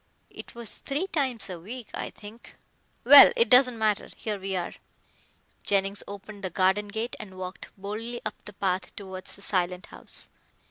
"It 0.31 0.55
was 0.55 0.79
three 0.79 1.05
times 1.05 1.47
a 1.47 1.59
week, 1.59 1.89
I 1.93 2.09
think." 2.09 2.55
"Well, 3.03 3.31
it 3.35 3.49
doesn't 3.49 3.77
matter. 3.77 4.09
Here 4.17 4.39
we 4.39 4.55
are." 4.55 4.73
Jennings 5.63 6.01
opened 6.07 6.43
the 6.43 6.49
garden 6.49 6.87
gate 6.87 7.15
and 7.19 7.37
walked 7.37 7.69
boldly 7.77 8.19
up 8.25 8.45
the 8.45 8.53
path 8.53 8.95
towards 8.95 9.35
the 9.35 9.43
silent 9.43 9.85
house. 9.85 10.29